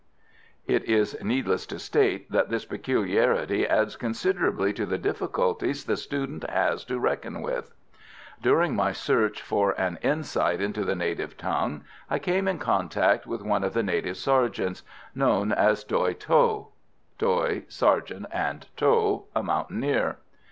It 0.65 0.85
is 0.85 1.15
needless 1.23 1.67
to 1.67 1.77
state 1.77 2.31
that 2.31 2.49
this 2.49 2.65
peculiarity 2.65 3.67
adds 3.67 3.95
considerably 3.95 4.73
to 4.73 4.87
the 4.87 4.97
difficulties 4.97 5.85
the 5.85 5.95
student 5.95 6.43
has 6.49 6.83
to 6.85 6.97
reckon 6.99 7.39
with. 7.43 7.71
During 8.41 8.75
my 8.75 8.93
search 8.93 9.43
for 9.43 9.79
an 9.79 9.99
insight 10.01 10.59
into 10.59 10.83
the 10.85 10.95
native 10.95 11.37
tongue 11.37 11.83
I 12.09 12.17
came 12.17 12.47
in 12.47 12.57
contact 12.57 13.27
with 13.27 13.43
one 13.43 13.63
of 13.63 13.73
the 13.75 13.83
native 13.83 14.17
sergeants, 14.17 14.81
known 15.13 15.51
as 15.51 15.83
Doy 15.83 16.15
Tho 16.15 16.69
(doy 17.19 17.65
sergeant, 17.67 18.25
and 18.31 18.65
tho 18.77 19.25
a 19.35 19.43
mountaineer). 19.43 20.17